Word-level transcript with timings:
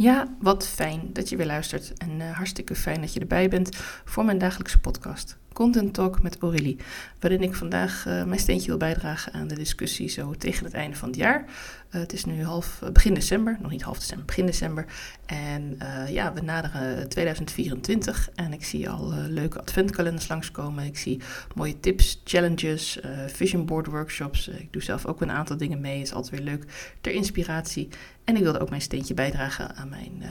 Ja, 0.00 0.36
wat 0.38 0.66
fijn 0.66 1.12
dat 1.12 1.28
je 1.28 1.36
weer 1.36 1.46
luistert 1.46 1.92
en 1.98 2.10
uh, 2.20 2.30
hartstikke 2.30 2.74
fijn 2.74 3.00
dat 3.00 3.12
je 3.12 3.20
erbij 3.20 3.48
bent 3.48 3.76
voor 4.04 4.24
mijn 4.24 4.38
dagelijkse 4.38 4.80
podcast. 4.80 5.38
Content 5.60 5.94
Talk 5.94 6.22
met 6.22 6.38
Aurélie, 6.38 6.76
waarin 7.18 7.42
ik 7.42 7.54
vandaag 7.54 8.06
uh, 8.06 8.24
mijn 8.24 8.40
steentje 8.40 8.66
wil 8.66 8.76
bijdragen 8.76 9.32
aan 9.32 9.48
de 9.48 9.54
discussie 9.54 10.08
zo 10.08 10.34
tegen 10.38 10.64
het 10.64 10.74
einde 10.74 10.96
van 10.96 11.08
het 11.08 11.16
jaar. 11.16 11.40
Uh, 11.40 12.00
het 12.00 12.12
is 12.12 12.24
nu 12.24 12.44
half, 12.44 12.82
begin 12.92 13.14
december, 13.14 13.58
nog 13.60 13.70
niet 13.70 13.82
half 13.82 13.98
december, 13.98 14.26
begin 14.26 14.46
december. 14.46 14.84
En 15.26 15.78
ja, 16.08 16.32
we 16.32 16.40
naderen 16.40 17.08
2024 17.08 18.30
en 18.34 18.52
ik 18.52 18.64
zie 18.64 18.90
al 18.90 19.12
leuke 19.28 19.60
adventkalenders 19.60 20.28
langskomen. 20.28 20.84
Ik 20.84 20.98
zie 20.98 21.20
mooie 21.54 21.80
tips, 21.80 22.20
challenges, 22.24 22.98
vision 23.26 23.66
board 23.66 23.86
workshops. 23.86 24.48
ik 24.48 24.72
doe 24.72 24.82
zelf 24.82 25.06
ook 25.06 25.20
een 25.20 25.30
aantal 25.30 25.56
dingen 25.56 25.80
mee, 25.80 26.00
is 26.00 26.12
altijd 26.12 26.34
weer 26.34 26.50
leuk 26.50 26.64
ter 27.00 27.12
inspiratie. 27.12 27.88
En 28.24 28.36
ik 28.36 28.42
wilde 28.42 28.60
ook 28.60 28.70
mijn 28.70 28.82
steentje 28.82 29.14
bijdragen 29.14 29.76
aan 29.76 29.88
mijn 29.88 30.22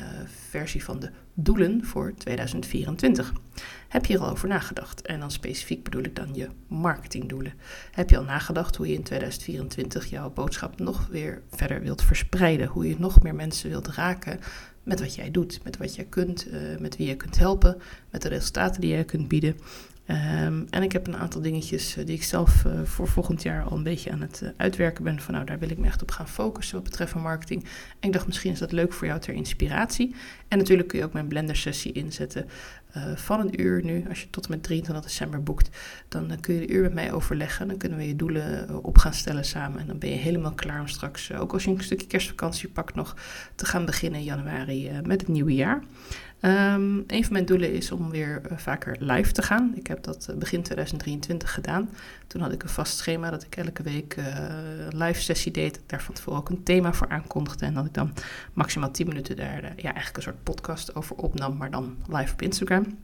versie 0.50 0.84
van 0.84 1.00
de 1.00 1.09
doelen 1.43 1.86
voor 1.86 2.14
2024. 2.18 3.34
Heb 3.88 4.06
je 4.06 4.14
er 4.14 4.20
al 4.20 4.30
over 4.30 4.47
nagedacht? 4.47 5.02
En 5.02 5.20
dan 5.20 5.32
specifiek 5.32 5.84
bedoel 5.84 6.04
ik 6.04 6.16
dan 6.16 6.34
je 6.34 6.50
marketingdoelen. 6.68 7.54
Heb 7.92 8.10
je 8.10 8.18
al 8.18 8.24
nagedacht 8.24 8.75
hoe 8.75 8.88
je 8.88 8.93
in 8.93 9.04
2024 9.04 10.06
jouw 10.06 10.30
boodschap 10.30 10.80
nog 10.80 11.07
weer 11.07 11.42
verder 11.50 11.82
wilt 11.82 12.04
verspreiden? 12.04 12.68
Hoe 12.68 12.88
je 12.88 12.96
nog 13.00 13.21
meer 13.21 13.36
mensen 13.36 13.70
wilt 13.70 13.88
raken 13.88 14.39
met 14.83 15.00
wat 15.00 15.16
jij 15.16 15.32
doet, 15.32 15.64
met 15.64 15.78
wat 15.78 15.96
jij 15.96 16.06
kunt, 16.06 16.47
uh, 16.47 16.78
met 16.80 16.97
wie 16.97 17.07
je 17.07 17.16
kunt 17.16 17.38
helpen, 17.38 17.82
met 18.11 18.21
de 18.21 18.30
resultaten 18.30 18.82
die 18.82 18.89
jij 18.89 19.06
kunt 19.06 19.28
bieden. 19.28 19.56
Um, 20.11 20.68
en 20.69 20.83
ik 20.83 20.91
heb 20.91 21.07
een 21.07 21.18
aantal 21.18 21.41
dingetjes 21.41 21.97
uh, 21.97 22.05
die 22.05 22.15
ik 22.15 22.23
zelf 22.23 22.63
uh, 22.63 22.81
voor 22.83 23.07
volgend 23.07 23.41
jaar 23.41 23.63
al 23.63 23.77
een 23.77 23.83
beetje 23.83 24.11
aan 24.11 24.21
het 24.21 24.41
uh, 24.43 24.49
uitwerken 24.57 25.04
ben. 25.04 25.19
Van 25.19 25.33
nou, 25.33 25.45
daar 25.45 25.59
wil 25.59 25.69
ik 25.69 25.77
me 25.77 25.85
echt 25.85 26.01
op 26.01 26.11
gaan 26.11 26.27
focussen 26.27 26.75
wat 26.75 26.83
betreft 26.83 27.15
marketing. 27.15 27.63
En 27.99 28.07
ik 28.07 28.13
dacht, 28.13 28.25
misschien 28.25 28.51
is 28.51 28.59
dat 28.59 28.71
leuk 28.71 28.93
voor 28.93 29.07
jou 29.07 29.19
ter 29.19 29.33
inspiratie. 29.33 30.15
En 30.47 30.57
natuurlijk 30.57 30.87
kun 30.87 30.99
je 30.99 31.05
ook 31.05 31.13
mijn 31.13 31.27
Blender 31.27 31.55
sessie 31.55 31.91
inzetten 31.91 32.49
van 33.16 33.39
een 33.39 33.61
uur 33.61 33.83
nu. 33.83 34.05
Als 34.09 34.21
je 34.21 34.29
tot 34.29 34.45
en 34.45 34.51
met 34.51 34.63
23 34.63 35.03
december 35.05 35.43
boekt, 35.43 35.69
dan 36.07 36.39
kun 36.39 36.53
je 36.53 36.61
een 36.61 36.73
uur 36.73 36.81
met 36.81 36.94
mij 36.94 37.13
overleggen. 37.13 37.67
Dan 37.67 37.77
kunnen 37.77 37.97
we 37.97 38.07
je 38.07 38.16
doelen 38.16 38.83
op 38.83 38.97
gaan 38.97 39.13
stellen 39.13 39.45
samen. 39.45 39.79
En 39.79 39.88
dan 39.88 39.97
ben 39.97 40.09
je 40.09 40.16
helemaal 40.16 40.53
klaar 40.53 40.79
om 40.79 40.88
straks, 40.88 41.33
ook 41.33 41.53
als 41.53 41.63
je 41.63 41.71
een 41.71 41.83
stukje 41.83 42.07
kerstvakantie 42.07 42.69
pakt 42.69 42.95
nog, 42.95 43.16
te 43.55 43.66
gaan 43.66 43.85
beginnen 43.85 44.19
in 44.19 44.25
januari 44.25 44.91
met 45.03 45.21
het 45.21 45.29
nieuwe 45.29 45.55
jaar. 45.55 45.83
Um, 46.41 47.03
een 47.07 47.23
van 47.23 47.33
mijn 47.33 47.45
doelen 47.45 47.73
is 47.73 47.91
om 47.91 48.09
weer 48.09 48.41
uh, 48.51 48.57
vaker 48.57 48.95
live 48.99 49.31
te 49.31 49.41
gaan. 49.41 49.73
Ik 49.75 49.87
heb 49.87 50.03
dat 50.03 50.27
uh, 50.29 50.35
begin 50.35 50.61
2023 50.61 51.53
gedaan. 51.53 51.89
Toen 52.27 52.41
had 52.41 52.51
ik 52.51 52.63
een 52.63 52.69
vast 52.69 52.97
schema 52.97 53.29
dat 53.29 53.43
ik 53.43 53.55
elke 53.55 53.83
week 53.83 54.15
uh, 54.17 54.25
een 54.89 54.97
live 54.97 55.21
sessie 55.21 55.51
deed. 55.51 55.81
Daar 55.85 56.01
van 56.01 56.13
tevoren 56.13 56.39
ook 56.39 56.49
een 56.49 56.63
thema 56.63 56.93
voor 56.93 57.09
aankondigde. 57.09 57.65
En 57.65 57.73
dat 57.73 57.85
ik 57.85 57.93
dan 57.93 58.13
maximaal 58.53 58.91
10 58.91 59.07
minuten 59.07 59.35
daar 59.35 59.61
ja, 59.61 59.93
eigenlijk 59.93 60.17
een 60.17 60.23
soort 60.23 60.43
podcast 60.43 60.95
over 60.95 61.15
opnam, 61.15 61.57
maar 61.57 61.71
dan 61.71 61.97
live 62.07 62.33
op 62.33 62.41
Instagram. 62.41 62.97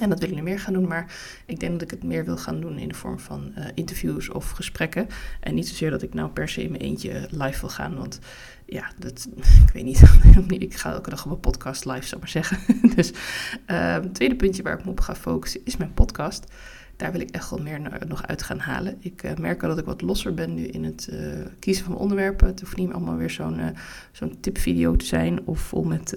En 0.00 0.08
dat 0.08 0.18
wil 0.18 0.28
ik 0.28 0.34
nu 0.34 0.42
meer 0.42 0.60
gaan 0.60 0.72
doen, 0.72 0.88
maar 0.88 1.12
ik 1.46 1.60
denk 1.60 1.72
dat 1.72 1.82
ik 1.82 1.90
het 1.90 2.02
meer 2.02 2.24
wil 2.24 2.36
gaan 2.36 2.60
doen 2.60 2.78
in 2.78 2.88
de 2.88 2.94
vorm 2.94 3.18
van 3.18 3.52
uh, 3.58 3.64
interviews 3.74 4.28
of 4.28 4.50
gesprekken. 4.50 5.06
En 5.40 5.54
niet 5.54 5.68
zozeer 5.68 5.90
dat 5.90 6.02
ik 6.02 6.14
nou 6.14 6.30
per 6.30 6.48
se 6.48 6.62
in 6.62 6.70
mijn 6.70 6.82
eentje 6.82 7.28
live 7.30 7.60
wil 7.60 7.68
gaan, 7.68 7.96
want 7.96 8.18
ja, 8.66 8.90
dat, 8.98 9.28
ik 9.66 9.70
weet 9.72 9.84
niet. 10.48 10.62
ik 10.62 10.74
ga 10.74 10.92
elke 10.92 11.10
dag 11.10 11.26
op 11.26 11.40
podcast 11.40 11.84
live, 11.84 12.06
zou 12.06 12.20
maar 12.20 12.30
zeggen. 12.30 12.58
dus 12.96 13.12
het 13.66 14.14
tweede 14.14 14.36
puntje 14.36 14.62
waar 14.62 14.78
ik 14.78 14.84
me 14.84 14.90
op 14.90 15.00
ga 15.00 15.14
focussen 15.14 15.60
is 15.64 15.76
mijn 15.76 15.94
podcast 15.94 16.44
daar 16.98 17.12
wil 17.12 17.20
ik 17.20 17.30
echt 17.30 17.50
wel 17.50 17.62
meer 17.62 17.80
nog 18.06 18.26
uit 18.26 18.42
gaan 18.42 18.58
halen. 18.58 18.96
Ik 19.00 19.22
uh, 19.22 19.34
merk 19.34 19.62
al 19.62 19.68
dat 19.68 19.78
ik 19.78 19.84
wat 19.84 20.02
losser 20.02 20.34
ben 20.34 20.54
nu 20.54 20.64
in 20.64 20.84
het 20.84 21.08
uh, 21.12 21.46
kiezen 21.58 21.84
van 21.84 21.96
onderwerpen. 21.96 22.46
Het 22.46 22.60
hoeft 22.60 22.76
niet 22.76 22.92
allemaal 22.92 23.16
weer 23.16 23.30
zo'n 23.30 23.58
uh, 23.58 23.66
zo'n 24.12 24.40
tipvideo 24.40 24.96
te 24.96 25.04
zijn 25.04 25.46
of 25.46 25.60
vol 25.60 25.84
met 25.84 26.16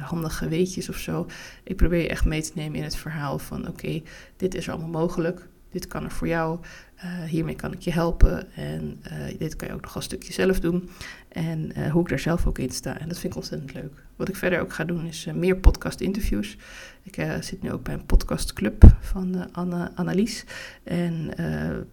handige 0.00 0.48
weetjes 0.48 0.88
of 0.88 0.96
zo. 0.96 1.26
Ik 1.64 1.76
probeer 1.76 2.00
je 2.00 2.08
echt 2.08 2.24
mee 2.24 2.42
te 2.42 2.52
nemen 2.54 2.78
in 2.78 2.82
het 2.82 2.96
verhaal 2.96 3.38
van 3.38 3.68
oké, 3.68 4.02
dit 4.36 4.54
is 4.54 4.68
allemaal 4.68 4.88
mogelijk. 4.88 5.48
Dit 5.72 5.86
kan 5.86 6.04
er 6.04 6.10
voor 6.10 6.28
jou. 6.28 6.58
Uh, 7.04 7.22
hiermee 7.22 7.56
kan 7.56 7.72
ik 7.72 7.80
je 7.80 7.92
helpen. 7.92 8.54
En 8.54 9.02
uh, 9.12 9.38
dit 9.38 9.56
kan 9.56 9.68
je 9.68 9.74
ook 9.74 9.80
nog 9.82 9.94
een 9.94 10.02
stukje 10.02 10.32
zelf 10.32 10.60
doen. 10.60 10.90
En 11.28 11.72
uh, 11.78 11.90
hoe 11.90 12.02
ik 12.02 12.08
daar 12.08 12.18
zelf 12.18 12.46
ook 12.46 12.58
in 12.58 12.70
sta. 12.70 12.98
En 12.98 13.08
dat 13.08 13.18
vind 13.18 13.32
ik 13.32 13.38
ontzettend 13.38 13.74
leuk. 13.74 14.02
Wat 14.16 14.28
ik 14.28 14.36
verder 14.36 14.60
ook 14.60 14.72
ga 14.72 14.84
doen 14.84 15.06
is 15.06 15.28
meer 15.34 15.56
podcast 15.56 16.00
interviews. 16.00 16.56
Ik 17.02 17.26
zit 17.40 17.62
nu 17.62 17.72
ook 17.72 17.82
bij 17.82 17.94
een 17.94 18.06
podcastclub 18.06 18.84
van 19.00 19.52
Anne, 19.52 19.90
Annelies. 19.94 20.44
En 20.82 21.30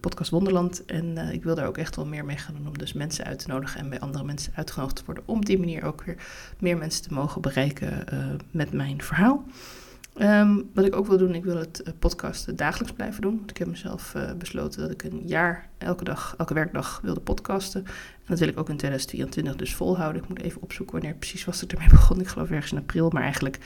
Podcast 0.00 0.30
Wonderland. 0.30 0.84
En 0.84 1.18
ik 1.18 1.44
wil 1.44 1.54
daar 1.54 1.66
ook 1.66 1.78
echt 1.78 1.96
wel 1.96 2.06
meer 2.06 2.24
mee 2.24 2.36
gaan 2.36 2.54
doen. 2.54 2.66
Om 2.66 2.78
dus 2.78 2.92
mensen 2.92 3.24
uit 3.24 3.38
te 3.38 3.48
nodigen 3.48 3.80
en 3.80 3.88
bij 3.88 4.00
andere 4.00 4.24
mensen 4.24 4.52
uitgenodigd 4.56 4.96
te 4.96 5.02
worden. 5.04 5.22
Om 5.26 5.36
op 5.36 5.46
die 5.46 5.58
manier 5.58 5.84
ook 5.84 6.04
weer 6.04 6.16
meer 6.58 6.76
mensen 6.76 7.02
te 7.02 7.14
mogen 7.14 7.40
bereiken 7.40 8.04
met 8.50 8.72
mijn 8.72 9.02
verhaal. 9.02 9.44
Um, 10.18 10.70
wat 10.74 10.84
ik 10.84 10.96
ook 10.96 11.06
wil 11.06 11.18
doen, 11.18 11.34
ik 11.34 11.44
wil 11.44 11.56
het 11.56 11.82
uh, 11.84 11.92
podcast 11.98 12.58
dagelijks 12.58 12.92
blijven 12.92 13.22
doen. 13.22 13.36
Want 13.36 13.50
ik 13.50 13.56
heb 13.56 13.68
mezelf 13.68 14.14
uh, 14.14 14.32
besloten 14.32 14.80
dat 14.80 14.90
ik 14.90 15.02
een 15.02 15.22
jaar, 15.26 15.68
elke 15.78 16.04
dag, 16.04 16.34
elke 16.38 16.54
werkdag 16.54 17.00
wilde 17.02 17.20
podcasten. 17.20 17.84
En 17.84 18.26
dat 18.26 18.38
wil 18.38 18.48
ik 18.48 18.58
ook 18.58 18.68
in 18.68 18.76
2024 18.76 19.56
dus 19.56 19.74
volhouden. 19.74 20.22
Ik 20.22 20.28
moet 20.28 20.42
even 20.42 20.62
opzoeken 20.62 20.94
wanneer 21.00 21.14
precies 21.14 21.44
was 21.44 21.60
het 21.60 21.72
ermee 21.72 21.88
begonnen. 21.98 22.24
Ik 22.24 22.30
geloof 22.32 22.50
ergens 22.50 22.72
in 22.72 22.78
april, 22.78 23.10
maar 23.10 23.22
eigenlijk 23.22 23.58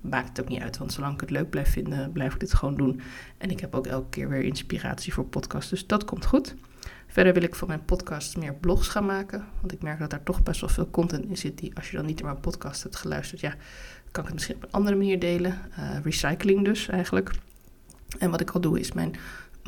maakt 0.00 0.28
het 0.28 0.40
ook 0.40 0.48
niet 0.48 0.62
uit. 0.62 0.78
Want 0.78 0.92
zolang 0.92 1.14
ik 1.14 1.20
het 1.20 1.30
leuk 1.30 1.50
blijf 1.50 1.70
vinden, 1.70 2.12
blijf 2.12 2.34
ik 2.34 2.40
dit 2.40 2.54
gewoon 2.54 2.76
doen. 2.76 3.00
En 3.38 3.50
ik 3.50 3.60
heb 3.60 3.74
ook 3.74 3.86
elke 3.86 4.08
keer 4.08 4.28
weer 4.28 4.42
inspiratie 4.42 5.12
voor 5.12 5.24
podcasts, 5.24 5.70
dus 5.70 5.86
dat 5.86 6.04
komt 6.04 6.24
goed. 6.24 6.54
Verder 7.06 7.32
wil 7.32 7.42
ik 7.42 7.54
van 7.54 7.68
mijn 7.68 7.84
podcast 7.84 8.36
meer 8.36 8.54
blogs 8.54 8.88
gaan 8.88 9.06
maken. 9.06 9.44
Want 9.60 9.72
ik 9.72 9.82
merk 9.82 9.98
dat 9.98 10.10
daar 10.10 10.22
toch 10.22 10.42
best 10.42 10.60
wel 10.60 10.70
veel 10.70 10.90
content 10.90 11.24
in 11.24 11.36
zit. 11.36 11.58
Die 11.58 11.76
als 11.76 11.90
je 11.90 11.96
dan 11.96 12.06
niet 12.06 12.22
naar 12.22 12.30
mijn 12.30 12.42
podcast 12.42 12.82
hebt 12.82 12.96
geluisterd, 12.96 13.40
ja, 13.40 13.54
kan 14.12 14.22
ik 14.22 14.28
het 14.28 14.32
misschien 14.32 14.56
op 14.56 14.62
een 14.62 14.70
andere 14.70 14.96
manier 14.96 15.18
delen. 15.18 15.58
Uh, 15.78 15.96
recycling 16.02 16.64
dus 16.64 16.88
eigenlijk. 16.88 17.30
En 18.18 18.30
wat 18.30 18.40
ik 18.40 18.50
al 18.50 18.60
doe 18.60 18.80
is 18.80 18.92
mijn 18.92 19.14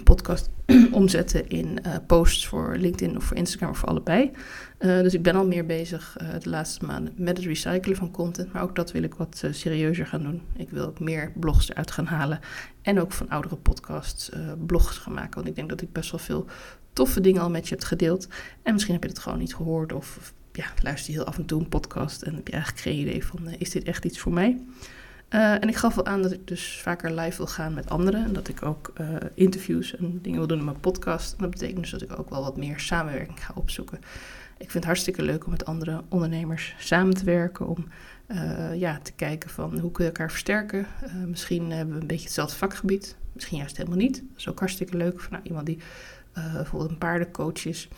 podcast 0.04 0.50
omzetten 0.90 1.48
in 1.48 1.78
uh, 1.86 1.94
posts 2.06 2.46
voor 2.46 2.76
LinkedIn 2.76 3.16
of 3.16 3.24
voor 3.24 3.36
Instagram 3.36 3.70
of 3.70 3.78
voor 3.78 3.88
allebei. 3.88 4.30
Uh, 4.78 5.00
dus 5.00 5.14
ik 5.14 5.22
ben 5.22 5.34
al 5.34 5.46
meer 5.46 5.66
bezig 5.66 6.16
de 6.42 6.48
laatste 6.48 6.84
maanden 6.84 7.14
met 7.16 7.36
het 7.36 7.46
recyclen 7.46 7.96
van 7.96 8.10
content. 8.10 8.52
Maar 8.52 8.62
ook 8.62 8.76
dat 8.76 8.92
wil 8.92 9.02
ik 9.02 9.14
wat 9.14 9.44
serieuzer 9.50 10.06
gaan 10.06 10.22
doen. 10.22 10.42
Ik 10.56 10.70
wil 10.70 10.86
ook 10.86 11.00
meer 11.00 11.32
blogs 11.34 11.70
eruit 11.70 11.90
gaan 11.90 12.06
halen. 12.06 12.40
En 12.82 13.00
ook 13.00 13.12
van 13.12 13.28
oudere 13.28 13.56
podcasts 13.56 14.30
blogs 14.66 14.98
gaan 14.98 15.14
maken. 15.14 15.34
Want 15.34 15.46
ik 15.46 15.54
denk 15.54 15.68
dat 15.68 15.82
ik 15.82 15.92
best 15.92 16.10
wel 16.10 16.20
veel 16.20 16.46
toffe 16.92 17.20
dingen 17.20 17.42
al 17.42 17.50
met 17.50 17.68
je 17.68 17.74
hebt 17.74 17.86
gedeeld. 17.86 18.28
En 18.62 18.72
misschien 18.72 18.94
heb 18.94 19.02
je 19.02 19.08
het 19.08 19.18
gewoon 19.18 19.38
niet 19.38 19.54
gehoord 19.54 19.92
of 19.92 20.32
ja, 20.56 20.66
luister 20.82 21.12
je 21.12 21.18
heel 21.18 21.26
af 21.26 21.38
en 21.38 21.46
toe 21.46 21.60
een 21.60 21.68
podcast 21.68 22.22
en 22.22 22.34
heb 22.34 22.46
je 22.46 22.52
eigenlijk 22.52 22.82
geen 22.82 22.98
idee 22.98 23.24
van 23.24 23.48
is 23.48 23.70
dit 23.70 23.84
echt 23.84 24.04
iets 24.04 24.18
voor 24.18 24.32
mij? 24.32 24.58
Uh, 25.30 25.52
en 25.52 25.68
ik 25.68 25.76
gaf 25.76 25.94
wel 25.94 26.06
aan 26.06 26.22
dat 26.22 26.32
ik 26.32 26.46
dus 26.46 26.80
vaker 26.80 27.14
live 27.14 27.36
wil 27.36 27.46
gaan 27.46 27.74
met 27.74 27.90
anderen. 27.90 28.24
En 28.24 28.32
dat 28.32 28.48
ik 28.48 28.62
ook 28.62 28.92
uh, 29.00 29.06
interviews 29.34 29.96
en 29.96 30.18
dingen 30.22 30.38
wil 30.38 30.48
doen 30.48 30.58
in 30.58 30.64
mijn 30.64 30.80
podcast. 30.80 31.32
En 31.32 31.38
dat 31.38 31.50
betekent 31.50 31.80
dus 31.80 31.90
dat 31.90 32.02
ik 32.02 32.18
ook 32.18 32.30
wel 32.30 32.42
wat 32.42 32.56
meer 32.56 32.80
samenwerking 32.80 33.44
ga 33.44 33.52
opzoeken. 33.54 33.98
Ik 34.58 34.70
vind 34.70 34.72
het 34.72 34.84
hartstikke 34.84 35.22
leuk 35.22 35.44
om 35.44 35.50
met 35.50 35.64
andere 35.64 36.02
ondernemers 36.08 36.74
samen 36.78 37.14
te 37.14 37.24
werken. 37.24 37.68
Om 37.68 37.88
ja, 38.74 38.98
te 39.02 39.12
kijken 39.12 39.50
van 39.50 39.78
hoe 39.78 39.90
kun 39.90 40.04
je 40.04 40.10
elkaar 40.10 40.30
versterken. 40.30 40.86
misschien 41.26 41.70
hebben 41.70 41.94
we 41.94 42.00
een 42.00 42.06
beetje 42.06 42.24
hetzelfde 42.24 42.56
vakgebied. 42.56 43.16
Misschien 43.32 43.58
juist 43.58 43.76
helemaal 43.76 43.98
niet. 43.98 44.14
Dat 44.14 44.38
is 44.38 44.48
ook 44.48 44.58
hartstikke 44.58 44.96
leuk. 44.96 45.20
Van, 45.20 45.32
nou, 45.32 45.44
iemand 45.44 45.66
die 45.66 45.78
bijvoorbeeld 46.32 46.90
een 46.90 46.98
paardencoach 46.98 47.66
is 47.66 47.88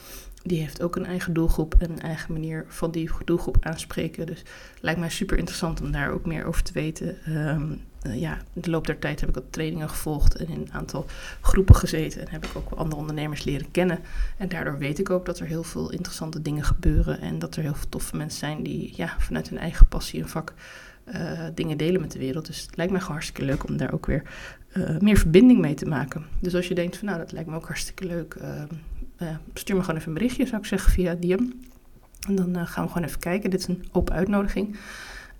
die 0.47 0.61
heeft 0.61 0.83
ook 0.83 0.97
een 0.97 1.07
eigen 1.07 1.33
doelgroep 1.33 1.75
en 1.79 1.91
een 1.91 2.01
eigen 2.01 2.33
manier 2.33 2.65
van 2.69 2.91
die 2.91 3.11
doelgroep 3.25 3.57
aanspreken. 3.61 4.27
Dus 4.27 4.43
lijkt 4.81 5.01
mij 5.01 5.11
super 5.11 5.39
interessant 5.39 5.81
om 5.81 5.93
daar 5.93 6.11
ook 6.11 6.27
meer 6.27 6.45
over 6.45 6.62
te 6.62 6.73
weten. 6.73 7.17
Um, 7.29 7.81
uh, 8.07 8.21
ja, 8.21 8.39
in 8.53 8.61
de 8.61 8.71
loop 8.71 8.87
der 8.87 8.99
tijd 8.99 9.21
heb 9.21 9.29
ik 9.29 9.35
wat 9.35 9.45
trainingen 9.53 9.89
gevolgd 9.89 10.37
en 10.37 10.49
in 10.49 10.61
een 10.61 10.73
aantal 10.73 11.06
groepen 11.41 11.75
gezeten. 11.75 12.21
En 12.21 12.29
heb 12.31 12.45
ik 12.45 12.56
ook 12.56 12.71
andere 12.71 13.01
ondernemers 13.01 13.45
leren 13.45 13.71
kennen. 13.71 13.99
En 14.37 14.49
daardoor 14.49 14.79
weet 14.79 14.99
ik 14.99 15.11
ook 15.11 15.27
dat 15.27 15.39
er 15.39 15.47
heel 15.47 15.62
veel 15.62 15.91
interessante 15.91 16.43
dingen 16.43 16.65
gebeuren. 16.65 17.21
En 17.21 17.39
dat 17.39 17.56
er 17.56 17.62
heel 17.62 17.75
veel 17.75 17.89
toffe 17.89 18.17
mensen 18.17 18.39
zijn 18.39 18.62
die 18.62 18.93
ja, 18.97 19.15
vanuit 19.19 19.49
hun 19.49 19.59
eigen 19.59 19.87
passie 19.87 20.23
en 20.23 20.29
vak 20.29 20.55
uh, 21.15 21.41
dingen 21.55 21.76
delen 21.76 22.00
met 22.00 22.12
de 22.12 22.19
wereld. 22.19 22.47
Dus 22.47 22.61
het 22.61 22.76
lijkt 22.76 22.93
mij 22.93 23.00
gewoon 23.00 23.17
hartstikke 23.17 23.44
leuk 23.44 23.69
om 23.69 23.76
daar 23.76 23.93
ook 23.93 24.06
weer 24.06 24.23
uh, 24.73 24.99
meer 24.99 25.17
verbinding 25.17 25.61
mee 25.61 25.75
te 25.75 25.87
maken. 25.87 26.25
Dus 26.41 26.55
als 26.55 26.69
je 26.69 26.75
denkt 26.75 26.97
van 26.97 27.06
nou, 27.06 27.19
dat 27.19 27.32
lijkt 27.32 27.49
me 27.49 27.56
ook 27.56 27.67
hartstikke 27.67 28.06
leuk. 28.06 28.35
Ehm, 28.35 28.67
uh, 29.23 29.29
stuur 29.55 29.77
me 29.77 29.81
gewoon 29.83 29.97
even 29.97 30.09
een 30.09 30.19
berichtje, 30.19 30.47
zou 30.47 30.61
ik 30.61 30.67
zeggen, 30.67 30.93
via 30.93 31.15
DM. 31.15 31.51
En 32.29 32.35
dan 32.35 32.57
uh, 32.57 32.67
gaan 32.67 32.85
we 32.85 32.93
gewoon 32.93 33.09
even 33.09 33.21
kijken. 33.21 33.51
Dit 33.51 33.61
is 33.61 33.67
een 33.67 33.85
open 33.93 34.15
uitnodiging. 34.15 34.77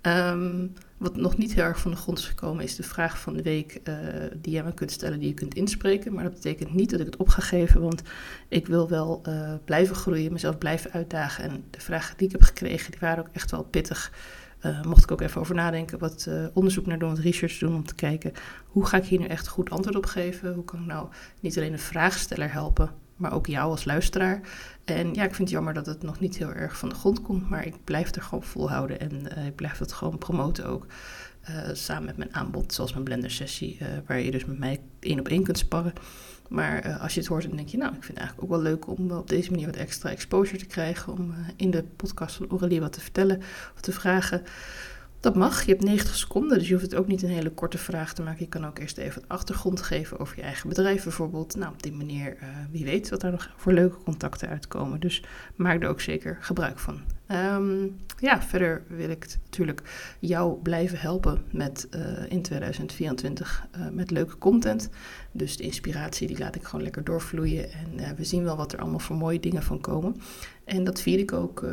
Um, 0.01 0.73
wat 0.97 1.15
nog 1.15 1.37
niet 1.37 1.53
heel 1.53 1.63
erg 1.63 1.79
van 1.79 1.91
de 1.91 1.97
grond 1.97 2.17
is 2.17 2.25
gekomen, 2.25 2.63
is 2.63 2.75
de 2.75 2.83
vraag 2.83 3.19
van 3.19 3.33
de 3.33 3.41
week 3.41 3.81
uh, 3.83 3.95
die 4.41 4.53
jij 4.53 4.63
me 4.63 4.73
kunt 4.73 4.91
stellen, 4.91 5.19
die 5.19 5.27
je 5.27 5.33
kunt 5.33 5.53
inspreken. 5.55 6.13
Maar 6.13 6.23
dat 6.23 6.33
betekent 6.33 6.73
niet 6.73 6.89
dat 6.89 6.99
ik 6.99 7.05
het 7.05 7.15
op 7.15 7.29
ga 7.29 7.41
geven, 7.41 7.81
want 7.81 8.01
ik 8.47 8.67
wil 8.67 8.89
wel 8.89 9.21
blijven 9.65 9.95
groeien, 9.95 10.33
mezelf 10.33 10.57
blijven 10.57 10.91
uitdagen. 10.91 11.43
En 11.43 11.63
de 11.69 11.81
vragen 11.81 12.17
die 12.17 12.27
ik 12.27 12.31
heb 12.31 12.41
gekregen, 12.41 12.91
die 12.91 12.99
waren 12.99 13.23
ook 13.23 13.33
echt 13.33 13.51
wel 13.51 13.63
pittig. 13.63 14.11
Mocht 14.83 15.03
ik 15.03 15.11
ook 15.11 15.21
even 15.21 15.41
over 15.41 15.55
nadenken, 15.55 15.99
wat 15.99 16.29
onderzoek 16.53 16.85
naar 16.85 16.99
doen, 16.99 17.09
wat 17.09 17.19
research 17.19 17.57
doen 17.57 17.75
om 17.75 17.85
te 17.85 17.95
kijken 17.95 18.33
hoe 18.77 18.85
ga 18.85 18.97
ik 18.97 19.05
hier 19.05 19.19
nu 19.19 19.25
echt 19.25 19.47
goed 19.47 19.69
antwoord 19.69 19.95
op 19.95 20.05
geven? 20.05 20.53
Hoe 20.53 20.63
kan 20.63 20.79
ik 20.79 20.85
nou 20.85 21.07
niet 21.39 21.57
alleen 21.57 21.71
de 21.71 21.77
vraagsteller 21.77 22.51
helpen, 22.51 22.91
maar 23.17 23.33
ook 23.33 23.47
jou 23.47 23.71
als 23.71 23.85
luisteraar. 23.85 24.41
En 24.85 25.13
ja, 25.13 25.23
ik 25.23 25.35
vind 25.35 25.37
het 25.37 25.49
jammer 25.49 25.73
dat 25.73 25.85
het 25.85 26.03
nog 26.03 26.19
niet 26.19 26.37
heel 26.37 26.53
erg 26.53 26.77
van 26.77 26.89
de 26.89 26.95
grond 26.95 27.21
komt, 27.21 27.49
maar 27.49 27.65
ik 27.65 27.83
blijf 27.83 28.15
er 28.15 28.21
gewoon 28.21 28.43
volhouden 28.43 28.99
en 28.99 29.45
ik 29.45 29.55
blijf 29.55 29.77
het 29.77 29.93
gewoon 29.93 30.17
promoten 30.17 30.65
ook. 30.65 30.85
samen 31.73 32.05
met 32.05 32.17
mijn 32.17 32.35
aanbod, 32.35 32.73
zoals 32.73 32.91
mijn 32.91 33.03
blender 33.03 33.31
sessie, 33.31 33.77
waar 34.05 34.19
je 34.19 34.31
dus 34.31 34.45
met 34.45 34.59
mij 34.59 34.79
één 34.99 35.19
op 35.19 35.27
één 35.27 35.43
kunt 35.43 35.57
sparren. 35.57 35.93
Maar 36.49 36.97
als 36.99 37.13
je 37.13 37.19
het 37.19 37.29
hoort, 37.29 37.43
dan 37.47 37.55
denk 37.55 37.67
je, 37.67 37.77
nou, 37.77 37.95
ik 37.95 38.03
vind 38.03 38.17
het 38.19 38.27
eigenlijk 38.27 38.47
ook 38.47 38.61
wel 38.61 38.71
leuk 38.71 38.87
om 38.87 39.11
op 39.11 39.29
deze 39.29 39.51
manier 39.51 39.65
wat 39.65 39.75
extra 39.75 40.09
exposure 40.09 40.57
te 40.57 40.65
krijgen. 40.65 41.13
Om 41.13 41.33
in 41.55 41.71
de 41.71 41.83
podcast 41.95 42.35
van 42.35 42.49
Aurélie 42.49 42.79
wat 42.79 42.93
te 42.93 43.01
vertellen 43.01 43.37
of 43.75 43.81
te 43.81 43.91
vragen. 43.91 44.43
Dat 45.27 45.35
mag. 45.35 45.63
Je 45.63 45.71
hebt 45.71 45.83
90 45.83 46.15
seconden, 46.15 46.57
dus 46.57 46.67
je 46.67 46.73
hoeft 46.73 46.85
het 46.85 46.95
ook 46.95 47.07
niet 47.07 47.23
een 47.23 47.29
hele 47.29 47.49
korte 47.49 47.77
vraag 47.77 48.13
te 48.13 48.21
maken. 48.21 48.39
Je 48.39 48.49
kan 48.49 48.65
ook 48.65 48.79
eerst 48.79 48.97
even 48.97 49.23
achtergrond 49.27 49.81
geven 49.81 50.19
over 50.19 50.35
je 50.35 50.41
eigen 50.41 50.69
bedrijf 50.69 51.03
bijvoorbeeld. 51.03 51.55
Nou, 51.55 51.73
op 51.73 51.83
die 51.83 51.91
manier, 51.91 52.35
uh, 52.35 52.47
wie 52.71 52.85
weet 52.85 53.09
wat 53.09 53.21
daar 53.21 53.31
nog 53.31 53.49
voor 53.55 53.73
leuke 53.73 53.97
contacten 54.03 54.49
uitkomen. 54.49 54.99
Dus 54.99 55.23
maak 55.55 55.83
er 55.83 55.89
ook 55.89 56.01
zeker 56.01 56.37
gebruik 56.39 56.79
van. 56.79 57.01
Um, 57.31 57.95
ja, 58.19 58.41
verder 58.41 58.83
wil 58.87 59.09
ik 59.09 59.27
natuurlijk 59.43 59.81
jou 60.19 60.61
blijven 60.61 60.99
helpen 60.99 61.43
met 61.51 61.87
uh, 61.95 62.01
in 62.31 62.41
2024 62.41 63.65
uh, 63.75 63.89
met 63.89 64.11
leuke 64.11 64.37
content. 64.37 64.89
Dus 65.31 65.57
de 65.57 65.63
inspiratie 65.63 66.27
die 66.27 66.37
laat 66.37 66.55
ik 66.55 66.63
gewoon 66.63 66.83
lekker 66.83 67.03
doorvloeien. 67.03 67.71
En 67.71 67.99
uh, 67.99 68.09
we 68.17 68.23
zien 68.23 68.43
wel 68.43 68.55
wat 68.57 68.73
er 68.73 68.79
allemaal 68.79 68.99
voor 68.99 69.15
mooie 69.15 69.39
dingen 69.39 69.63
van 69.63 69.81
komen. 69.81 70.15
En 70.65 70.83
dat 70.83 71.01
vier 71.01 71.19
ik 71.19 71.33
ook 71.33 71.65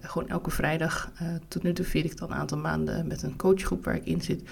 gewoon 0.00 0.28
elke 0.28 0.50
vrijdag. 0.50 1.12
tot 1.48 1.62
nu 1.62 1.72
toe 1.72 1.84
vier 1.84 2.04
ik 2.04 2.20
al 2.20 2.30
een 2.30 2.34
aantal 2.34 2.58
maanden 2.58 3.06
met 3.06 3.22
een 3.22 3.36
coachgroep 3.36 3.84
waar 3.84 3.94
ik 3.94 4.04
in 4.04 4.20
zit. 4.20 4.42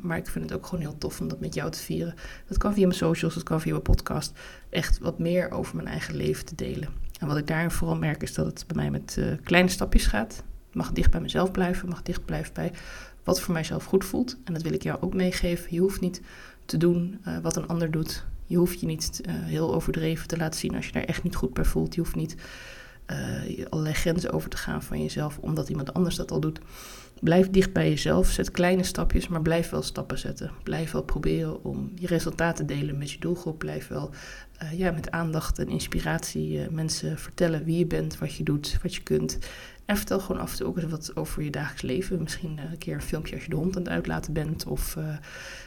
maar 0.00 0.16
ik 0.16 0.26
vind 0.26 0.44
het 0.44 0.58
ook 0.58 0.66
gewoon 0.66 0.84
heel 0.84 0.98
tof 0.98 1.20
om 1.20 1.28
dat 1.28 1.40
met 1.40 1.54
jou 1.54 1.70
te 1.70 1.78
vieren. 1.78 2.14
Dat 2.48 2.58
kan 2.58 2.74
via 2.74 2.86
mijn 2.86 2.98
socials, 2.98 3.34
dat 3.34 3.42
kan 3.42 3.60
via 3.60 3.70
mijn 3.70 3.82
podcast. 3.82 4.32
Echt 4.70 4.98
wat 4.98 5.18
meer 5.18 5.50
over 5.50 5.76
mijn 5.76 5.88
eigen 5.88 6.16
leven 6.16 6.44
te 6.44 6.54
delen. 6.54 7.01
En 7.22 7.28
wat 7.28 7.36
ik 7.36 7.46
daarin 7.46 7.70
vooral 7.70 7.96
merk 7.96 8.22
is 8.22 8.34
dat 8.34 8.46
het 8.46 8.64
bij 8.66 8.76
mij 8.76 8.90
met 8.90 9.16
uh, 9.18 9.26
kleine 9.42 9.68
stapjes 9.68 10.06
gaat. 10.06 10.42
Mag 10.72 10.92
dicht 10.92 11.10
bij 11.10 11.20
mezelf 11.20 11.50
blijven, 11.50 11.88
mag 11.88 12.02
dicht 12.02 12.24
blijven 12.24 12.54
bij 12.54 12.72
wat 13.24 13.40
voor 13.40 13.54
mijzelf 13.54 13.84
goed 13.84 14.04
voelt. 14.04 14.36
En 14.44 14.52
dat 14.52 14.62
wil 14.62 14.72
ik 14.72 14.82
jou 14.82 15.00
ook 15.00 15.14
meegeven. 15.14 15.74
Je 15.74 15.80
hoeft 15.80 16.00
niet 16.00 16.20
te 16.64 16.76
doen 16.76 17.20
uh, 17.26 17.38
wat 17.38 17.56
een 17.56 17.66
ander 17.66 17.90
doet. 17.90 18.24
Je 18.46 18.56
hoeft 18.56 18.80
je 18.80 18.86
niet 18.86 19.20
uh, 19.26 19.34
heel 19.34 19.74
overdreven 19.74 20.28
te 20.28 20.36
laten 20.36 20.60
zien 20.60 20.74
als 20.74 20.86
je 20.86 20.92
daar 20.92 21.04
echt 21.04 21.22
niet 21.22 21.36
goed 21.36 21.54
bij 21.54 21.64
voelt. 21.64 21.94
Je 21.94 22.00
hoeft 22.00 22.14
niet 22.14 22.36
allerlei 23.68 23.94
grenzen 23.94 24.32
over 24.32 24.50
te 24.50 24.56
gaan 24.56 24.82
van 24.82 25.02
jezelf 25.02 25.38
omdat 25.38 25.68
iemand 25.68 25.94
anders 25.94 26.16
dat 26.16 26.30
al 26.30 26.40
doet. 26.40 26.60
Blijf 27.22 27.50
dicht 27.50 27.72
bij 27.72 27.88
jezelf. 27.88 28.28
Zet 28.28 28.50
kleine 28.50 28.82
stapjes, 28.82 29.28
maar 29.28 29.42
blijf 29.42 29.70
wel 29.70 29.82
stappen 29.82 30.18
zetten. 30.18 30.50
Blijf 30.62 30.90
wel 30.90 31.02
proberen 31.02 31.64
om 31.64 31.92
je 31.94 32.06
resultaten 32.06 32.66
te 32.66 32.74
delen 32.74 32.98
met 32.98 33.10
je 33.10 33.18
doelgroep. 33.18 33.58
Blijf 33.58 33.88
wel 33.88 34.10
uh, 34.62 34.78
ja, 34.78 34.90
met 34.90 35.10
aandacht 35.10 35.58
en 35.58 35.68
inspiratie 35.68 36.52
uh, 36.52 36.68
mensen 36.68 37.18
vertellen 37.18 37.64
wie 37.64 37.78
je 37.78 37.86
bent, 37.86 38.18
wat 38.18 38.34
je 38.34 38.42
doet, 38.42 38.78
wat 38.82 38.94
je 38.94 39.02
kunt. 39.02 39.38
En 39.84 39.96
vertel 39.96 40.20
gewoon 40.20 40.40
af 40.40 40.50
en 40.50 40.56
toe 40.56 40.66
ook 40.66 40.78
eens 40.78 40.90
wat 40.90 41.16
over 41.16 41.42
je 41.42 41.50
dagelijks 41.50 41.82
leven. 41.82 42.22
Misschien 42.22 42.58
uh, 42.58 42.70
een 42.70 42.78
keer 42.78 42.94
een 42.94 43.02
filmpje 43.02 43.34
als 43.34 43.44
je 43.44 43.50
de 43.50 43.56
hond 43.56 43.76
aan 43.76 43.82
het 43.82 43.90
uitlaten 43.90 44.32
bent. 44.32 44.66
Of 44.66 44.96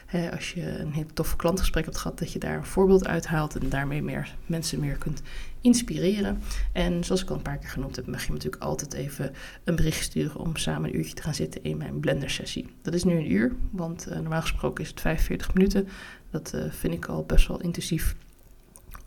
hè, 0.06 0.32
als 0.32 0.52
je 0.52 0.78
een 0.78 0.92
heel 0.92 1.06
tof 1.14 1.36
klantgesprek 1.36 1.84
hebt 1.84 1.96
gehad, 1.96 2.18
dat 2.18 2.32
je 2.32 2.38
daar 2.38 2.56
een 2.56 2.64
voorbeeld 2.64 3.06
uithaalt. 3.06 3.56
En 3.56 3.68
daarmee 3.68 4.02
meer 4.02 4.34
mensen 4.46 4.80
meer 4.80 4.96
kunt 4.96 5.22
inspireren. 5.60 6.42
En 6.72 7.04
zoals 7.04 7.22
ik 7.22 7.30
al 7.30 7.36
een 7.36 7.42
paar 7.42 7.58
keer 7.58 7.68
genoemd 7.68 7.96
heb, 7.96 8.06
mag 8.06 8.26
je 8.26 8.32
natuurlijk 8.32 8.62
altijd 8.62 8.92
even 8.92 9.32
een 9.64 9.76
bericht 9.76 10.02
sturen 10.02 10.40
om 10.40 10.56
samen 10.56 10.90
een 10.90 10.96
uurtje 10.96 11.14
te 11.14 11.22
gaan 11.22 11.34
zitten 11.34 11.62
in 11.62 11.76
mijn 11.76 12.00
blender 12.00 12.30
sessie. 12.30 12.66
Dat 12.82 12.94
is 12.94 13.04
nu 13.04 13.16
een 13.16 13.32
uur, 13.32 13.52
want 13.70 14.06
normaal 14.10 14.40
gesproken 14.40 14.84
is 14.84 14.90
het 14.90 15.00
45 15.00 15.54
minuten. 15.54 15.88
Dat 16.30 16.54
vind 16.68 16.94
ik 16.94 17.06
al 17.06 17.24
best 17.24 17.48
wel 17.48 17.60
intensief 17.60 18.16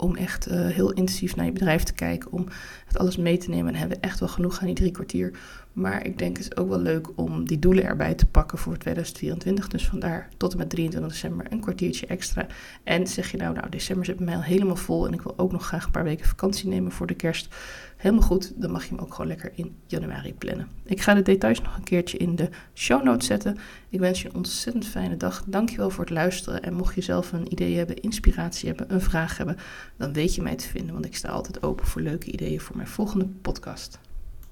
om 0.00 0.16
echt 0.16 0.50
uh, 0.50 0.66
heel 0.66 0.92
intensief 0.92 1.36
naar 1.36 1.44
je 1.44 1.52
bedrijf 1.52 1.82
te 1.82 1.92
kijken, 1.92 2.32
om 2.32 2.46
het 2.86 2.98
alles 2.98 3.16
mee 3.16 3.38
te 3.38 3.50
nemen. 3.50 3.72
En 3.72 3.78
hebben 3.78 3.98
we 3.98 4.06
echt 4.06 4.20
wel 4.20 4.28
genoeg 4.28 4.60
aan 4.60 4.66
die 4.66 4.74
drie 4.74 4.90
kwartier. 4.90 5.38
Maar 5.72 6.06
ik 6.06 6.18
denk 6.18 6.36
het 6.36 6.46
is 6.46 6.56
ook 6.56 6.68
wel 6.68 6.80
leuk 6.80 7.08
om 7.14 7.46
die 7.46 7.58
doelen 7.58 7.84
erbij 7.84 8.14
te 8.14 8.26
pakken 8.26 8.58
voor 8.58 8.76
2024. 8.76 9.68
Dus 9.68 9.88
vandaar 9.88 10.28
tot 10.36 10.52
en 10.52 10.58
met 10.58 10.70
23 10.70 11.12
december 11.12 11.46
een 11.50 11.60
kwartiertje 11.60 12.06
extra. 12.06 12.46
En 12.82 13.06
zeg 13.06 13.30
je 13.30 13.36
nou, 13.36 13.54
nou 13.54 13.68
december 13.68 14.04
zit 14.04 14.16
bij 14.16 14.24
mij 14.24 14.34
al 14.34 14.42
helemaal 14.42 14.76
vol 14.76 15.06
en 15.06 15.12
ik 15.12 15.22
wil 15.22 15.38
ook 15.38 15.52
nog 15.52 15.66
graag 15.66 15.84
een 15.84 15.90
paar 15.90 16.04
weken 16.04 16.26
vakantie 16.26 16.68
nemen 16.68 16.92
voor 16.92 17.06
de 17.06 17.14
kerst. 17.14 17.54
Helemaal 17.96 18.26
goed, 18.26 18.52
dan 18.56 18.70
mag 18.70 18.84
je 18.84 18.94
hem 18.94 18.98
ook 18.98 19.14
gewoon 19.14 19.26
lekker 19.26 19.52
in 19.54 19.76
januari 19.86 20.34
plannen. 20.34 20.68
Ik 20.84 21.00
ga 21.00 21.14
de 21.14 21.22
details 21.22 21.62
nog 21.62 21.76
een 21.76 21.84
keertje 21.84 22.18
in 22.18 22.36
de 22.36 22.48
show 22.74 23.02
notes 23.02 23.26
zetten. 23.26 23.58
Ik 23.88 24.00
wens 24.00 24.22
je 24.22 24.28
een 24.28 24.34
ontzettend 24.34 24.86
fijne 24.86 25.16
dag. 25.16 25.44
Dankjewel 25.46 25.90
voor 25.90 26.04
het 26.04 26.12
luisteren. 26.12 26.62
En 26.62 26.74
mocht 26.74 26.94
je 26.94 27.00
zelf 27.00 27.32
een 27.32 27.52
idee 27.52 27.76
hebben, 27.76 28.00
inspiratie 28.00 28.68
hebben, 28.68 28.94
een 28.94 29.00
vraag 29.00 29.36
hebben, 29.36 29.56
dan 29.96 30.12
weet 30.12 30.34
je 30.34 30.42
mij 30.42 30.56
te 30.56 30.68
vinden. 30.68 30.92
Want 30.92 31.04
ik 31.04 31.16
sta 31.16 31.28
altijd 31.28 31.62
open 31.62 31.86
voor 31.86 32.00
leuke 32.02 32.32
ideeën 32.32 32.60
voor 32.60 32.76
mijn 32.76 32.88
volgende 32.88 33.26
podcast. 33.26 33.98